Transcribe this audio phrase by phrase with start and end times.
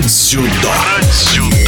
[0.00, 0.48] Про дзюдо.
[0.62, 1.59] Про дзюдо.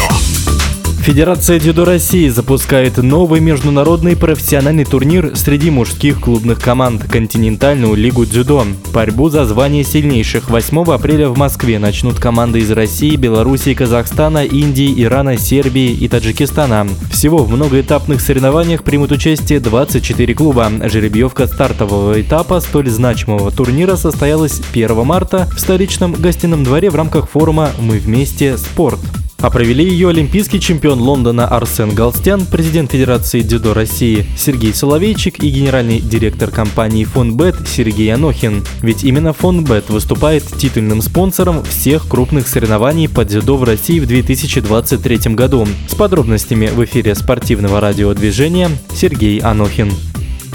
[1.02, 8.64] Федерация дзюдо России запускает новый международный профессиональный турнир среди мужских клубных команд– континентальную лигу дзюдо.
[8.94, 14.94] Борьбу за звание сильнейших 8 апреля в Москве начнут команды из России, Белоруссии, Казахстана, Индии,
[15.02, 16.86] Ирана, Сербии и Таджикистана.
[17.10, 20.70] Всего в многоэтапных соревнованиях примут участие 24 клуба.
[20.84, 27.28] Жеребьевка стартового этапа столь значимого турнира состоялась 1 марта в столичном гостином дворе в рамках
[27.28, 28.56] форума «Мы вместе.
[28.56, 29.00] Спорт».
[29.42, 35.50] А провели ее олимпийский чемпион Лондона Арсен Галстян, президент Федерации дзюдо России Сергей Соловейчик и
[35.50, 38.62] генеральный директор компании Фонбет Сергей Анохин.
[38.82, 45.34] Ведь именно Фонбет выступает титульным спонсором всех крупных соревнований по дзюдо в России в 2023
[45.34, 45.66] году.
[45.88, 49.90] С подробностями в эфире спортивного радиодвижения Сергей Анохин.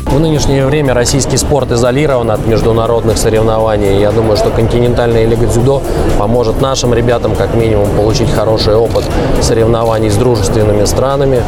[0.10, 4.00] В нынешнее время российский спорт изолирован от международных соревнований.
[4.00, 5.82] Я думаю, что континентальная лига дзюдо
[6.18, 9.04] поможет нашим ребятам как минимум получить хороший опыт
[9.41, 11.44] соревнований с дружественными странами.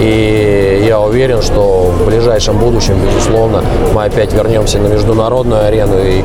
[0.00, 6.24] И я уверен, что в ближайшем будущем, безусловно, мы опять вернемся на международную арену и,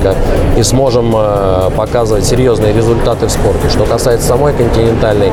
[0.57, 3.69] и сможем э, показывать серьезные результаты в спорте.
[3.69, 5.31] Что касается самой континентальной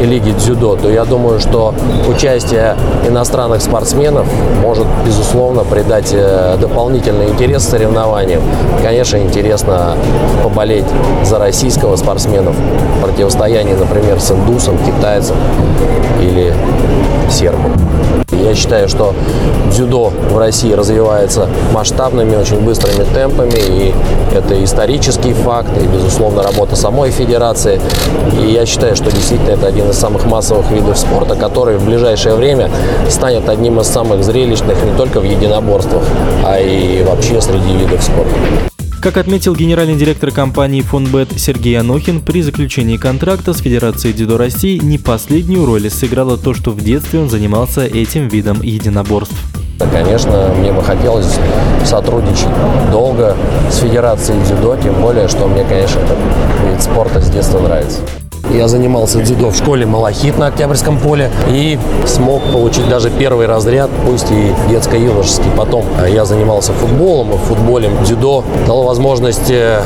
[0.00, 1.74] лиги дзюдо, то я думаю, что
[2.08, 2.74] участие
[3.06, 4.26] иностранных спортсменов
[4.62, 8.40] может, безусловно, придать дать э, дополнительный интерес соревнованиям.
[8.80, 9.96] Конечно, интересно
[10.44, 10.84] поболеть
[11.24, 15.34] за российского спортсмена в противостоянии, например, с индусом, китайцем
[16.20, 16.54] или
[17.30, 17.72] сербом.
[18.32, 19.14] Я считаю, что
[19.70, 23.94] дзюдо в России развивается масштабными, очень быстрыми темпами, и
[24.34, 27.80] это исторический факт, и, безусловно, работа самой федерации.
[28.40, 32.34] И я считаю, что действительно это один из самых массовых видов спорта, который в ближайшее
[32.34, 32.70] время
[33.08, 36.02] станет одним из самых зрелищных не только в единоборствах,
[36.44, 38.79] а и вообще среди видов спорта.
[39.00, 44.76] Как отметил генеральный директор компании Фонбет Сергей Анохин, при заключении контракта с Федерацией дзюдо России
[44.76, 49.34] не последнюю роль сыграло то, что в детстве он занимался этим видом единоборств.
[49.90, 51.38] Конечно, мне бы хотелось
[51.82, 52.50] сотрудничать
[52.92, 53.34] долго
[53.70, 56.18] с Федерацией дзюдо, тем более, что мне, конечно, этот
[56.70, 58.00] вид спорта с детства нравится.
[58.52, 63.90] Я занимался дзюдо в школе «Малахит» на Октябрьском поле и смог получить даже первый разряд,
[64.04, 65.50] пусть и детско-юношеский.
[65.56, 69.82] Потом я занимался футболом, и в футболе дзюдо дало возможность э,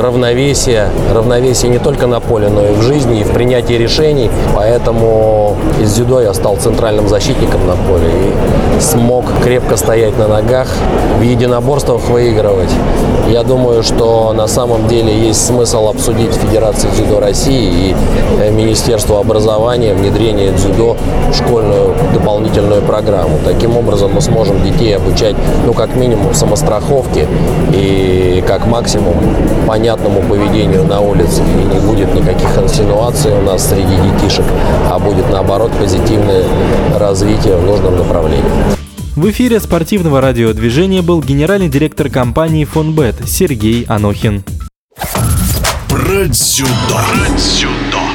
[0.00, 4.30] равновесия, равновесия не только на поле, но и в жизни, и в принятии решений.
[4.54, 10.68] Поэтому из дзюдо я стал центральным защитником на поле и смог крепко стоять на ногах,
[11.18, 12.70] в единоборствах выигрывать.
[13.28, 17.96] Я думаю, что на самом деле есть смысл обсудить Федерацию дзюдо России и
[18.38, 20.96] Э, Министерству образования внедрение дзюдо
[21.30, 23.38] в школьную дополнительную программу.
[23.44, 27.26] Таким образом мы сможем детей обучать, ну, как минимум, самостраховке
[27.72, 29.14] и как максимум
[29.66, 31.42] понятному поведению на улице.
[31.42, 34.44] И не будет никаких инсинуаций у нас среди детишек,
[34.90, 36.44] а будет, наоборот, позитивное
[36.98, 38.44] развитие в нужном направлении.
[39.14, 44.44] В эфире спортивного радиодвижения был генеральный директор компании «Фонбет» Сергей Анохин.
[45.96, 48.05] Про дзюдо.